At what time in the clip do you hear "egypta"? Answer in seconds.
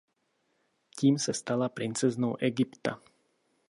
2.39-3.01